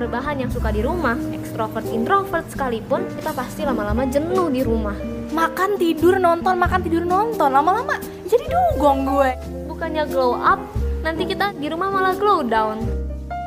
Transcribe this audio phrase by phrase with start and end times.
[0.00, 4.96] rebahan yang suka di rumah, ekstrovert introvert sekalipun, kita pasti lama-lama jenuh di rumah.
[5.30, 9.30] Makan tidur nonton, makan tidur nonton, lama-lama jadi dugong gue.
[9.68, 10.56] Bukannya glow up,
[11.04, 12.80] nanti kita di rumah malah glow down.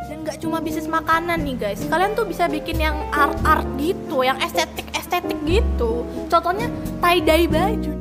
[0.05, 4.37] Dan nggak cuma bisnis makanan nih guys, kalian tuh bisa bikin yang art-art gitu, yang
[4.37, 6.05] estetik-estetik gitu.
[6.29, 6.69] Contohnya
[7.01, 7.93] tie-dye baju.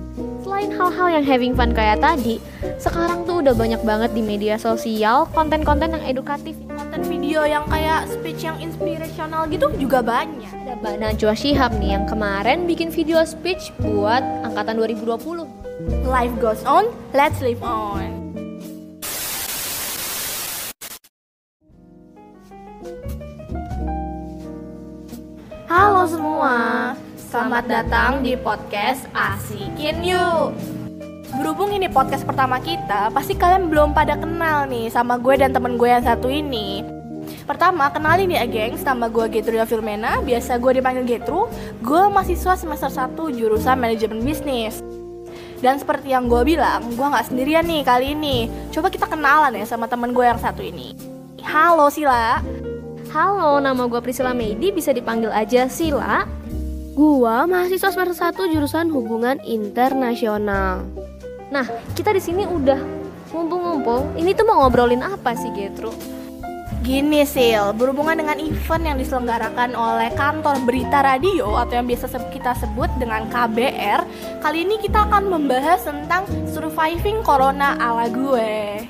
[0.45, 2.37] Selain hal-hal yang having fun kayak tadi,
[2.79, 6.57] sekarang tuh udah banyak banget di media sosial konten-konten yang edukatif.
[6.71, 10.49] Konten video yang kayak speech yang inspirational gitu juga banyak.
[10.65, 15.45] Ada Mbak Najwa Shihab nih yang kemarin bikin video speech buat angkatan 2020.
[16.07, 18.23] Life goes on, let's live on.
[25.67, 26.55] Halo semua,
[27.17, 30.82] selamat datang di podcast Asikin Yuk.
[31.33, 35.81] Berhubung ini podcast pertama kita, pasti kalian belum pada kenal nih sama gue dan temen
[35.81, 36.85] gue yang satu ini.
[37.49, 41.49] Pertama, kenalin ya gengs, nama gue Getruda Filmena, biasa gue dipanggil Getru.
[41.81, 44.85] Gue mahasiswa semester 1 jurusan manajemen bisnis.
[45.65, 48.53] Dan seperti yang gue bilang, gue nggak sendirian nih kali ini.
[48.69, 50.93] Coba kita kenalan ya sama temen gue yang satu ini.
[51.41, 52.45] Halo Sila.
[53.09, 56.29] Halo, nama gue Priscilla Meidi, bisa dipanggil aja Sila.
[56.93, 60.85] Gua mahasiswa semester 1 jurusan hubungan internasional.
[61.53, 62.81] Nah, kita di sini udah
[63.29, 64.17] ngumpul-ngumpul.
[64.17, 65.93] Ini tuh mau ngobrolin apa sih, Getru?
[66.81, 72.59] Gini Sil, berhubungan dengan event yang diselenggarakan oleh kantor berita radio atau yang biasa kita
[72.59, 74.03] sebut dengan KBR
[74.43, 78.83] Kali ini kita akan membahas tentang surviving corona ala gue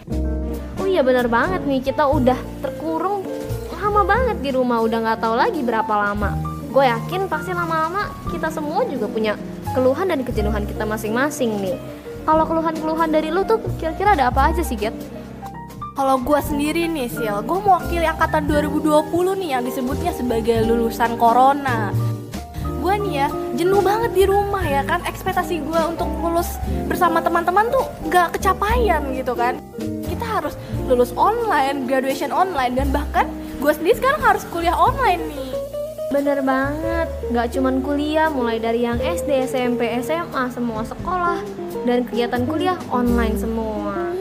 [0.81, 3.29] Oh iya bener banget nih, kita udah terkurung
[3.77, 6.33] lama banget di rumah, udah nggak tahu lagi berapa lama.
[6.73, 9.37] Gue yakin pasti lama-lama kita semua juga punya
[9.77, 11.77] keluhan dan kejenuhan kita masing-masing nih.
[12.23, 14.95] Kalau keluhan-keluhan dari lu tuh kira-kira ada apa aja sih, Get?
[15.93, 21.93] Kalau gue sendiri nih Sil, gue mewakili angkatan 2020 nih yang disebutnya sebagai lulusan corona.
[22.81, 23.29] Gue nih ya,
[23.59, 25.05] jenuh banget di rumah ya kan.
[25.05, 26.57] Ekspektasi gue untuk lulus
[26.89, 29.61] bersama teman-teman tuh gak kecapaian gitu kan.
[30.07, 30.55] Kita harus
[30.87, 33.29] lulus online, graduation online Dan bahkan
[33.61, 35.52] gue sendiri sekarang harus kuliah online nih
[36.13, 41.41] Bener banget, nggak cuman kuliah mulai dari yang SD, SMP, SMA, semua sekolah
[41.89, 44.13] dan kegiatan kuliah online semua.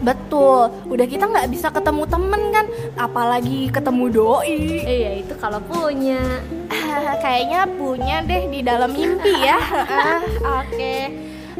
[0.00, 2.66] Betul, udah kita nggak bisa ketemu temen kan
[2.96, 6.40] Apalagi ketemu doi Eh ya itu kalau punya.
[7.24, 9.58] Kayaknya punya deh di dalam mimpi ya.
[9.60, 10.20] Ah,
[10.64, 11.10] Oke.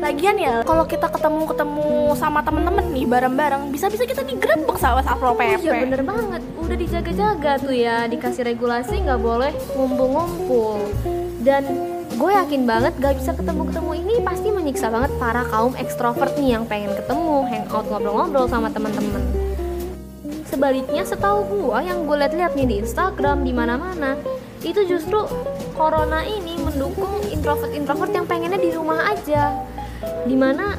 [0.00, 5.60] Lagian ya, kalau kita ketemu-ketemu sama temen-temen nih bareng-bareng, bisa-bisa kita digerebek sama Satpol PP.
[5.66, 10.78] Iya bener banget, udah dijaga-jaga tuh ya Dikasih regulasi nggak boleh ngumpul-ngumpul
[11.42, 11.66] Dan
[12.14, 16.68] gue yakin banget gak bisa ketemu-ketemu ini pasti menyiksa banget para kaum ekstrovert nih yang
[16.68, 19.24] pengen ketemu, hangout, ngobrol-ngobrol sama teman-teman.
[20.44, 24.20] Sebaliknya setahu gue yang gue liat-liat nih di Instagram di mana-mana
[24.60, 25.24] itu justru
[25.72, 29.56] corona ini mendukung introvert-introvert yang pengennya di rumah aja.
[30.28, 30.76] Di mana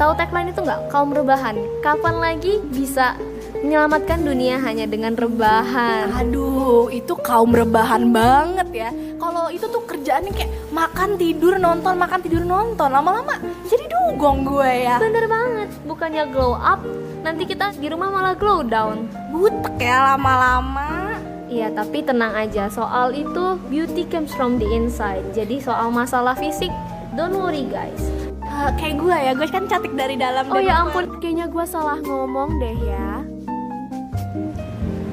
[0.00, 1.60] tahu tagline itu nggak kaum rebahan?
[1.84, 3.20] Kapan lagi bisa
[3.60, 6.12] menyelamatkan dunia hanya dengan rebahan?
[6.16, 8.90] Aduh, itu kaum rebahan banget ya.
[9.20, 13.36] Kalau itu tuh kerjaannya kayak makan tidur nonton makan tidur nonton lama-lama
[13.70, 14.98] jadi dugong gue ya.
[14.98, 16.82] Bener banget, bukannya glow up,
[17.22, 19.06] nanti kita di rumah malah glow down.
[19.30, 21.14] Butek ya lama-lama.
[21.50, 25.22] Iya, tapi tenang aja, soal itu beauty comes from the inside.
[25.34, 26.70] Jadi soal masalah fisik,
[27.14, 28.02] don't worry guys.
[28.42, 30.46] Eh, kayak gue ya, gue kan cantik dari dalam.
[30.50, 33.19] Oh ya ampun, Kayaknya gua salah ngomong deh ya.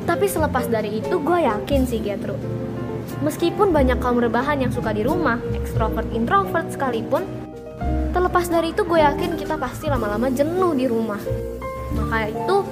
[0.08, 2.40] Tapi selepas dari itu gue yakin sih Getru.
[3.20, 7.28] Meskipun banyak kaum rebahan yang suka di rumah, ekstrovert introvert sekalipun,
[8.16, 11.20] terlepas dari itu gue yakin kita pasti lama-lama jenuh di rumah.
[11.92, 12.64] Maka itu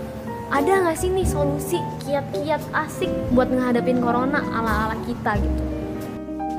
[0.48, 5.62] ada nggak sih nih solusi kiat-kiat asik buat ngehadapin corona ala-ala kita gitu?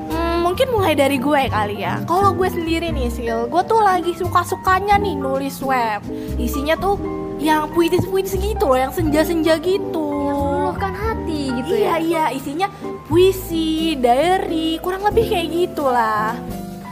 [0.07, 2.05] Hmm, mungkin mulai dari gue kali ya.
[2.05, 5.99] Kalau gue sendiri nih, Sil, gue tuh lagi suka-sukanya nih nulis web.
[6.39, 6.95] Isinya tuh
[7.41, 10.06] yang puitis-puitis gitu loh, yang senja-senja gitu.
[11.97, 12.25] Iya, ya.
[12.31, 12.67] iya, isinya
[13.09, 16.37] puisi, diary, kurang lebih kayak gitulah.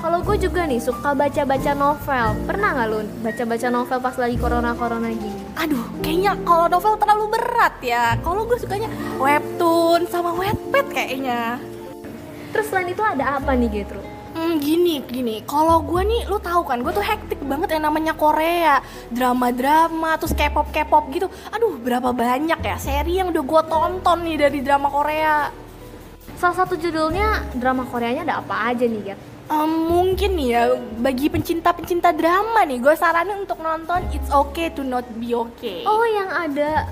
[0.05, 2.27] Kalau gue juga nih suka baca-baca novel.
[2.45, 5.33] Pernah nggak lu baca-baca novel pas lagi corona-corona gini?
[5.57, 8.13] Aduh, kayaknya kalau novel terlalu berat ya.
[8.21, 8.85] Kalau gue sukanya
[9.17, 11.57] webtoon sama wetpad kayaknya.
[12.53, 14.14] Terus selain itu ada apa nih Getru?
[14.55, 15.35] Hmm, gini, gini.
[15.43, 18.79] Kalau gue nih, lu tahu kan, gue tuh hektik banget yang namanya Korea,
[19.11, 21.27] drama-drama, terus K-pop, K-pop gitu.
[21.51, 25.51] Aduh, berapa banyak ya seri yang udah gue tonton nih dari drama Korea.
[26.39, 29.19] Salah satu judulnya drama Koreanya ada apa aja nih Get?
[29.51, 30.63] Em, mungkin nih ya,
[31.03, 35.83] bagi pencinta-pencinta drama nih, gue saranin untuk nonton It's Okay to Not Be Okay.
[35.83, 36.87] Oh yang ada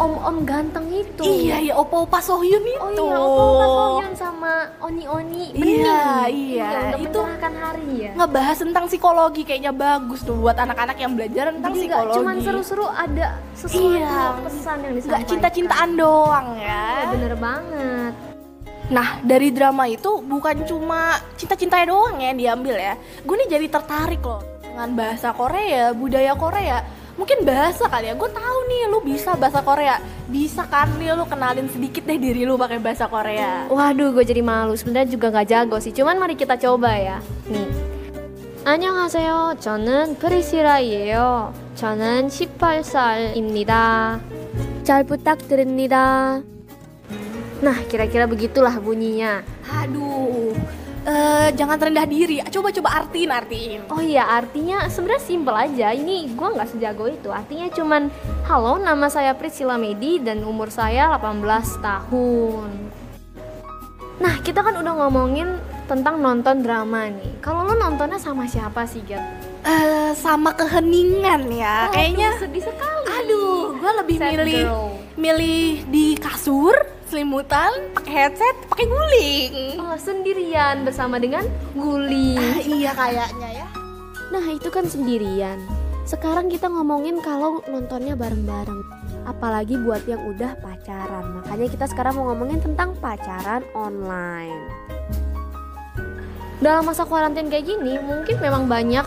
[0.00, 1.20] om-om ganteng itu.
[1.20, 2.80] Iya, iya, opa-opa Sohyun itu.
[2.80, 5.84] Oh iya, opa Sohyun sama Oni-Oni bening.
[5.84, 6.02] Iya,
[6.32, 6.68] iya.
[6.96, 8.12] untuk Itu hari ya.
[8.16, 12.16] Ngebahas tentang psikologi kayaknya bagus tuh buat anak-anak yang belajar tentang Jadi psikologi.
[12.18, 14.18] cuman seru-seru ada sesuatu Iya.
[14.42, 15.28] pesan yang disampaikan.
[15.28, 17.08] cinta-cintaan doang Iya, ya.
[17.12, 18.12] bener banget.
[18.92, 22.94] Nah, dari drama itu bukan cuma cinta-cintanya doang ya yang diambil ya.
[23.24, 26.80] Gue nih jadi tertarik loh dengan bahasa Korea, budaya Korea
[27.17, 28.13] Mungkin bahasa kali ya.
[28.13, 29.97] Gue tahu nih lu bisa bahasa Korea.
[30.29, 33.65] Bisa kan nih lu kenalin sedikit deh diri lu pakai bahasa Korea.
[33.73, 34.77] Waduh, gue jadi malu.
[34.77, 35.89] Sebenarnya juga nggak jago sih.
[35.91, 37.17] Cuman mari kita coba ya.
[37.49, 37.69] Nih.
[38.67, 39.63] 안녕하세요.
[39.63, 41.53] 저는 프리시라이에요.
[41.79, 44.19] 저는 18살입니다.
[44.83, 46.43] 잘 부탁드립니다.
[47.63, 49.41] Nah, kira-kira begitulah bunyinya.
[49.65, 50.51] Aduh.
[51.06, 52.38] eh, jangan terendah diri.
[52.46, 53.80] Coba-coba artiin, artiin.
[53.90, 55.90] Oh iya, artinya sebenarnya simpel aja.
[55.94, 57.28] Ini gue nggak sejago itu.
[57.30, 58.08] Artinya cuman,
[58.46, 62.70] halo, nama saya Priscilla Medi dan umur saya 18 tahun.
[64.22, 65.58] Nah, kita kan udah ngomongin
[65.90, 67.42] tentang nonton drama nih.
[67.42, 69.22] Kalau lo nontonnya sama siapa sih, Gat?
[69.62, 71.90] Eh, sama keheningan ya.
[71.90, 73.06] Kayaknya Aduh, sedih sekali.
[73.10, 75.01] Aduh, gue lebih Sad milih girl.
[75.16, 76.72] Milih di kasur,
[77.08, 79.52] selimutan, pakai headset, pakai guling.
[79.76, 81.44] Oh, sendirian bersama dengan
[81.76, 82.36] Guli.
[82.40, 83.66] Ah, iya kayaknya ya.
[84.32, 85.60] Nah, itu kan sendirian.
[86.08, 88.80] Sekarang kita ngomongin kalau nontonnya bareng-bareng.
[89.28, 91.40] Apalagi buat yang udah pacaran.
[91.40, 94.58] Makanya kita sekarang mau ngomongin tentang pacaran online.
[96.58, 99.06] Dalam masa kuarantin kayak gini, mungkin memang banyak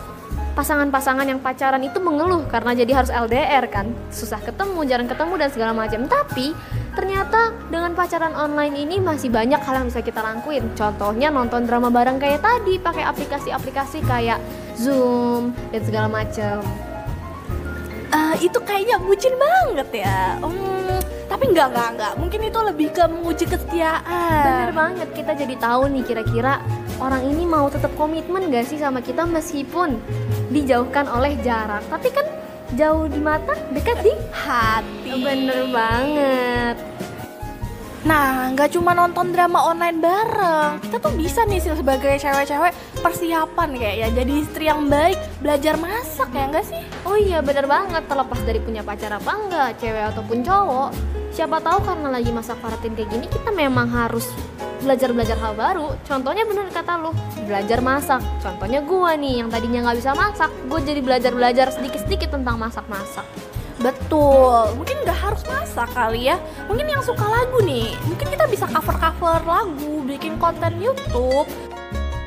[0.56, 5.48] pasangan-pasangan yang pacaran itu mengeluh karena jadi harus LDR kan, susah ketemu, jarang ketemu dan
[5.52, 6.08] segala macam.
[6.08, 6.56] Tapi
[6.96, 10.64] ternyata dengan pacaran online ini masih banyak hal yang bisa kita lakuin.
[10.72, 14.40] Contohnya nonton drama bareng kayak tadi, pakai aplikasi-aplikasi kayak
[14.80, 16.64] Zoom dan segala macam.
[18.16, 20.40] Eh, itu kayaknya bucin banget ya.
[20.40, 20.75] Hmm,
[21.36, 22.12] tapi enggak enggak enggak.
[22.16, 24.40] Mungkin itu lebih ke menguji kesetiaan.
[24.40, 26.64] Bener banget, kita jadi tahu nih kira-kira
[26.96, 30.00] orang ini mau tetap komitmen gak sih sama kita meskipun
[30.48, 31.84] dijauhkan oleh jarak.
[31.92, 32.24] Tapi kan
[32.72, 35.12] jauh di mata, dekat di Hati.
[35.12, 36.80] Bener banget.
[38.06, 42.70] Nah, nggak cuma nonton drama online bareng, kita tuh bisa nih Sil, sebagai cewek-cewek
[43.02, 46.78] persiapan kayak ya jadi istri yang baik, belajar masak ya enggak sih?
[47.02, 51.15] Oh iya bener banget terlepas dari punya pacar apa enggak, cewek ataupun cowok.
[51.36, 54.24] Siapa tahu karena lagi masa karantin kayak gini kita memang harus
[54.80, 55.92] belajar-belajar hal baru.
[56.08, 57.12] Contohnya bener kata lu,
[57.44, 58.24] belajar masak.
[58.40, 63.28] Contohnya gua nih yang tadinya nggak bisa masak, gue jadi belajar-belajar sedikit-sedikit tentang masak-masak.
[63.76, 66.40] Betul, mungkin nggak harus masak kali ya.
[66.72, 71.44] Mungkin yang suka lagu nih, mungkin kita bisa cover-cover lagu, bikin konten YouTube,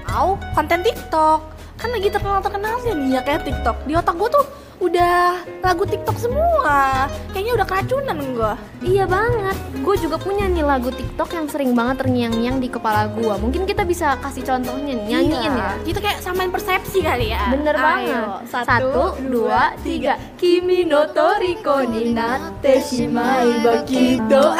[0.06, 1.42] atau konten TikTok.
[1.82, 3.90] Kan lagi terkenal-terkenal sih nih ya kayak TikTok.
[3.90, 4.46] Di otak gue tuh
[4.80, 7.08] udah lagu TikTok semua.
[7.36, 8.54] Kayaknya udah keracunan gue.
[8.80, 13.36] Iya banget, gue juga punya nih lagu TikTok yang sering banget terngiang-ngiang di kepala gue.
[13.44, 15.72] Mungkin kita bisa kasih contohnya nih, nyanyiin ya.
[15.84, 17.52] Kita kayak samain persepsi kali ya.
[17.52, 18.24] Bener Ayo, banget.
[18.48, 20.16] Satu, dua, tiga.
[20.40, 24.56] Kimi no toriko ni natte shimai bakido.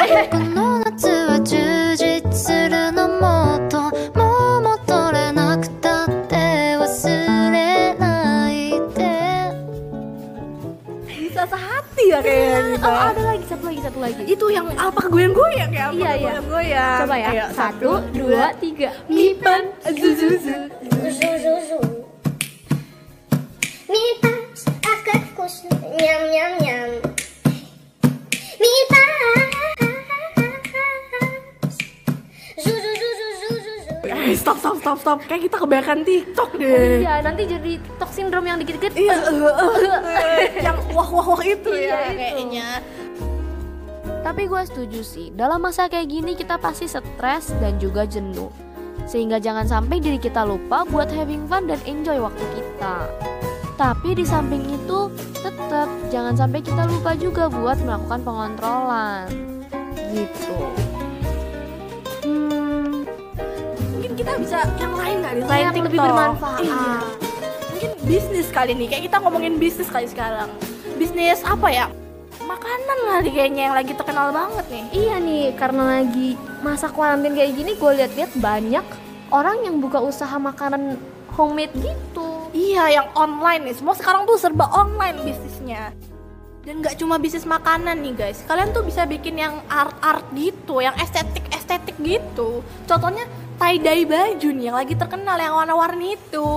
[12.80, 12.88] Kita.
[12.88, 14.22] Oh, ada lagi satu lagi satu lagi.
[14.24, 15.86] Itu yang apa goyang-goyang ya?
[15.92, 16.32] Iya, iya.
[16.40, 16.98] Goyang.
[17.04, 17.28] Coba ya.
[17.28, 18.90] Ayo, Satu, dua, tiga.
[19.12, 20.56] Mipan, zuzuzu.
[23.90, 25.54] Mipas, aku kus,
[25.98, 26.90] nyam nyam nyam.
[34.40, 35.18] Stop, stop, stop, stop.
[35.28, 37.04] Kayak kita kebanyakan TikTok deh.
[37.04, 38.92] Iya, nanti jadi TikTok syndrome yang dikit-dikit.
[38.96, 42.16] Iya, eh, eh, yang wah wah wah itu Iya, ya itu.
[42.16, 42.68] kayaknya.
[44.20, 48.52] Tapi gue setuju sih, dalam masa kayak gini kita pasti stres dan juga jenuh.
[49.08, 53.08] Sehingga jangan sampai diri kita lupa buat having fun dan enjoy waktu kita.
[53.80, 55.08] Tapi di samping itu,
[55.40, 59.24] tetap jangan sampai kita lupa juga buat melakukan pengontrolan.
[60.12, 60.89] Gitu.
[64.20, 65.86] Kita bisa yang lain kali selain Yang TikTok.
[65.88, 66.60] lebih bermanfaat.
[66.60, 66.92] Iya.
[67.72, 68.86] Mungkin bisnis kali nih.
[68.92, 70.50] Kayak kita ngomongin bisnis kali sekarang.
[71.00, 71.86] Bisnis apa ya?
[72.44, 74.84] Makanan kali kayaknya yang lagi terkenal banget nih.
[74.92, 78.84] Iya nih, karena lagi masa kuarantin kayak gini, gue lihat-lihat banyak
[79.32, 81.00] orang yang buka usaha makanan
[81.32, 82.28] homemade gitu.
[82.52, 83.74] Iya, yang online nih.
[83.78, 85.94] Semua sekarang tuh serba online bisnisnya.
[86.60, 88.44] Dan nggak cuma bisnis makanan nih guys.
[88.44, 92.60] Kalian tuh bisa bikin yang art-art gitu, yang estetik-estetik gitu.
[92.84, 93.24] Contohnya
[93.60, 96.48] tie dye baju nih yang lagi terkenal yang warna-warni itu.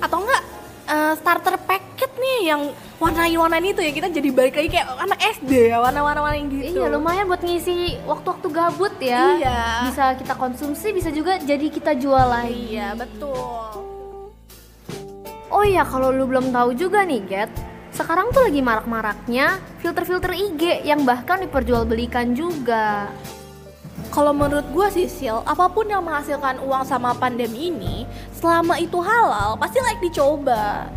[0.00, 0.42] Atau enggak
[0.88, 2.62] eh, starter packet nih yang
[2.96, 6.80] warna-warnain itu ya kita jadi balik lagi kayak anak SD ya warna-warna gitu.
[6.80, 9.36] Iya lumayan buat ngisi waktu-waktu gabut ya.
[9.36, 9.60] Iya.
[9.92, 12.80] Bisa kita konsumsi, bisa juga jadi kita jual lagi.
[12.80, 13.84] Iya betul.
[15.52, 17.52] Oh iya kalau lu belum tahu juga nih Get,
[17.94, 23.08] sekarang tuh lagi marak-maraknya filter-filter IG yang bahkan diperjualbelikan juga.
[24.16, 28.96] Kalau menurut gue sih Sil, apa pun yang menghasilkan uang sama pandemi ini, selama itu
[28.96, 30.88] halal, pasti like dicoba.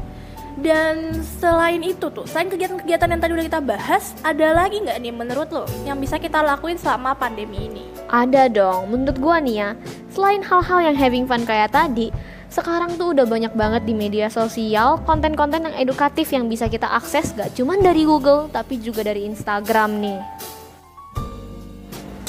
[0.56, 5.12] Dan selain itu tuh, selain kegiatan-kegiatan yang tadi udah kita bahas, ada lagi nggak nih
[5.12, 7.84] menurut lo yang bisa kita lakuin selama pandemi ini?
[8.08, 9.70] Ada dong, menurut gua nih ya,
[10.16, 12.16] selain hal-hal yang having fun kayak tadi,
[12.48, 17.36] sekarang tuh udah banyak banget di media sosial konten-konten yang edukatif yang bisa kita akses
[17.36, 20.20] gak cuman dari Google tapi juga dari Instagram nih.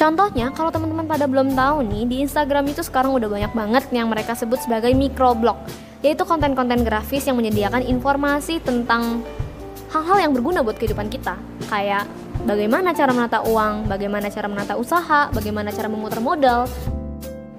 [0.01, 4.09] Contohnya, kalau teman-teman pada belum tahu nih, di Instagram itu sekarang udah banyak banget yang
[4.09, 5.61] mereka sebut sebagai microblog,
[6.01, 9.21] yaitu konten-konten grafis yang menyediakan informasi tentang
[9.93, 11.37] hal-hal yang berguna buat kehidupan kita,
[11.69, 12.09] kayak
[12.49, 16.65] bagaimana cara menata uang, bagaimana cara menata usaha, bagaimana cara memutar modal,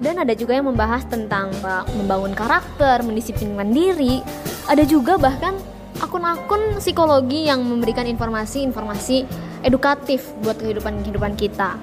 [0.02, 4.18] dan ada juga yang membahas tentang uh, membangun karakter, mendisiplinkan diri.
[4.66, 5.54] Ada juga bahkan
[6.02, 9.30] akun-akun psikologi yang memberikan informasi-informasi
[9.62, 11.78] edukatif buat kehidupan-kehidupan kita.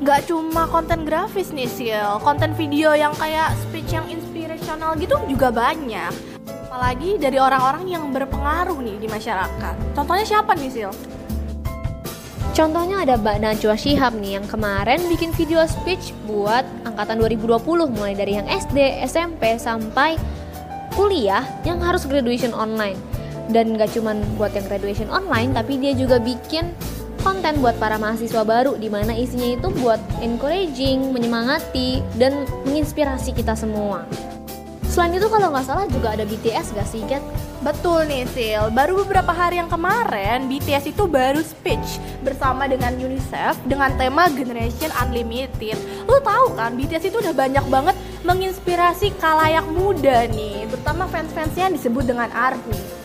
[0.00, 5.52] Nggak cuma konten grafis nih Sil, konten video yang kayak speech yang inspirational gitu juga
[5.52, 6.08] banyak.
[6.72, 9.76] Apalagi dari orang-orang yang berpengaruh nih di masyarakat.
[9.92, 10.90] Contohnya siapa nih Sil?
[12.56, 17.60] Contohnya ada Mbak Najwa Shihab nih yang kemarin bikin video speech buat angkatan 2020
[17.92, 20.16] mulai dari yang SD, SMP sampai
[20.96, 22.96] kuliah yang harus graduation online.
[23.52, 26.72] Dan gak cuman buat yang graduation online tapi dia juga bikin
[27.20, 33.54] konten buat para mahasiswa baru di mana isinya itu buat encouraging, menyemangati dan menginspirasi kita
[33.56, 34.04] semua.
[34.90, 37.22] Selain itu kalau nggak salah juga ada BTS gak sih, Kat?
[37.60, 43.60] Betul nih Sil, baru beberapa hari yang kemarin BTS itu baru speech bersama dengan UNICEF
[43.68, 45.76] dengan tema Generation Unlimited
[46.08, 51.76] Lu tahu kan BTS itu udah banyak banget menginspirasi kalayak muda nih Terutama fans-fansnya yang
[51.76, 52.99] disebut dengan ARMY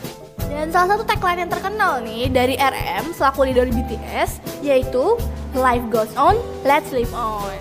[0.55, 5.19] Dan salah satu tagline yang terkenal nih dari RM selaku leader BTS yaitu
[5.51, 7.59] Life goes on, let's live on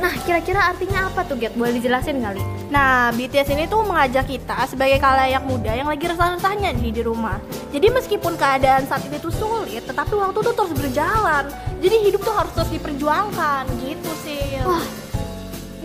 [0.00, 1.56] Nah, kira-kira artinya apa tuh, Get?
[1.56, 2.42] Boleh dijelasin kali?
[2.68, 7.40] Nah, BTS ini tuh mengajak kita sebagai kalayak muda yang lagi resah-resahnya nih di rumah.
[7.72, 11.48] Jadi meskipun keadaan saat ini tuh sulit, tetapi waktu tuh terus berjalan.
[11.80, 14.60] Jadi hidup tuh harus terus diperjuangkan, gitu sih.
[14.66, 14.84] Wah,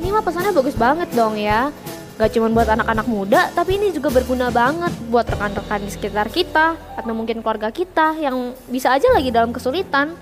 [0.02, 1.72] ini mah pesannya bagus banget dong ya.
[2.20, 6.76] Gak cuma buat anak-anak muda, tapi ini juga berguna banget buat rekan-rekan di sekitar kita
[7.00, 10.20] atau mungkin keluarga kita yang bisa aja lagi dalam kesulitan.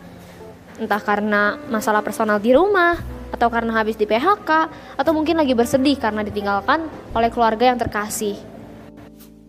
[0.78, 3.02] Entah karena masalah personal di rumah,
[3.34, 4.50] atau karena habis di PHK,
[4.94, 6.86] atau mungkin lagi bersedih karena ditinggalkan
[7.18, 8.38] oleh keluarga yang terkasih.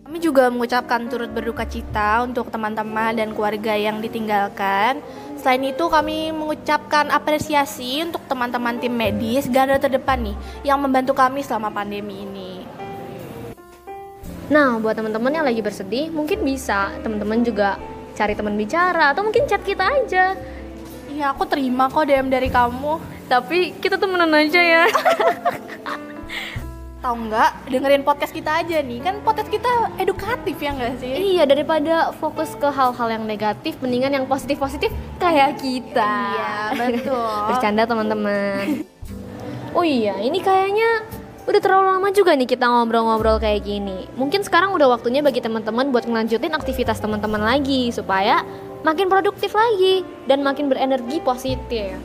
[0.09, 5.05] Kami juga mengucapkan turut berduka cita untuk teman-teman dan keluarga yang ditinggalkan.
[5.39, 10.35] Selain itu kami mengucapkan apresiasi untuk teman-teman tim medis garda terdepan nih
[10.67, 12.67] yang membantu kami selama pandemi ini.
[14.51, 17.79] Nah, buat teman-teman yang lagi bersedih, mungkin bisa teman-teman juga
[18.19, 20.35] cari teman bicara atau mungkin chat kita aja.
[21.07, 22.99] Iya, aku terima kok DM dari kamu.
[23.31, 24.83] Tapi kita temenan aja ya.
[27.09, 27.73] Tahu nggak?
[27.73, 29.01] Dengerin podcast kita aja nih.
[29.01, 31.09] Kan podcast kita edukatif ya nggak sih?
[31.17, 36.05] iya, daripada fokus ke hal-hal yang negatif, mendingan yang positif-positif kayak kita.
[36.05, 37.33] Iya, betul.
[37.49, 38.85] Bercanda teman-teman.
[39.73, 41.01] Oh iya, ini kayaknya
[41.49, 44.05] udah terlalu lama juga nih kita ngobrol-ngobrol kayak gini.
[44.13, 48.45] Mungkin sekarang udah waktunya bagi teman-teman buat ngelanjutin aktivitas teman-teman lagi supaya
[48.85, 51.97] makin produktif lagi dan makin berenergi positif.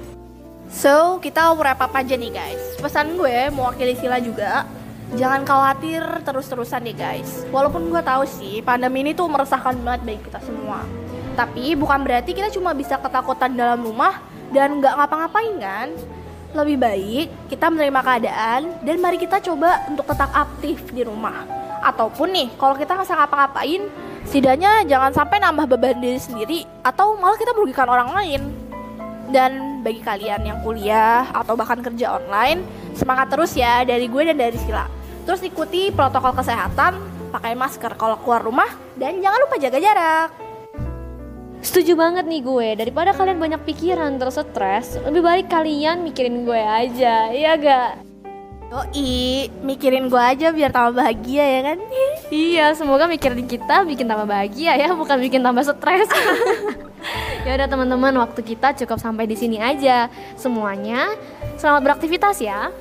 [0.73, 2.81] So, kita wrap up aja nih guys.
[2.81, 4.65] Pesan gue mewakili Sila juga,
[5.13, 7.45] jangan khawatir terus-terusan nih guys.
[7.53, 10.81] Walaupun gue tahu sih pandemi ini tuh meresahkan banget bagi kita semua.
[11.35, 14.23] Tapi bukan berarti kita cuma bisa ketakutan dalam rumah
[14.55, 15.89] dan nggak ngapa-ngapain kan.
[16.55, 21.43] Lebih baik kita menerima keadaan dan mari kita coba untuk tetap aktif di rumah.
[21.83, 23.83] Ataupun nih, kalau kita nggak ngapa-ngapain,
[24.25, 28.43] setidaknya jangan sampai nambah beban diri sendiri atau malah kita merugikan orang lain.
[29.35, 32.65] Dan bagi kalian yang kuliah atau bahkan kerja online,
[32.97, 34.89] semangat terus ya dari gue dan dari Sila.
[35.29, 36.97] Terus ikuti protokol kesehatan,
[37.29, 40.29] pakai masker kalau keluar rumah, dan jangan lupa jaga jarak.
[41.61, 46.61] Setuju banget nih gue, daripada kalian banyak pikiran terus stres, lebih baik kalian mikirin gue
[46.61, 48.05] aja, iya gak?
[48.75, 51.79] Yoi, mikirin gue aja biar tambah bahagia ya kan?
[52.33, 56.09] Iya, semoga mikirin kita bikin tambah bahagia ya, bukan bikin tambah stres.
[57.47, 60.09] ya udah teman-teman, waktu kita cukup sampai di sini aja.
[60.37, 61.13] Semuanya,
[61.61, 62.73] selamat beraktivitas ya.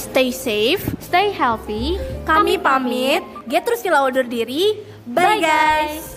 [0.00, 0.80] Stay safe.
[1.02, 1.98] Stay healthy.
[2.24, 3.20] Kami pamit.
[3.50, 4.78] Get terus sila undur diri.
[5.04, 6.16] Bye guys.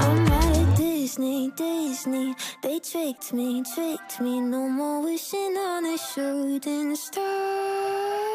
[0.00, 2.38] I'm at Disney, Disney.
[2.62, 4.40] They tricked me, tricked me.
[4.40, 8.31] No more wishing on a shooting star.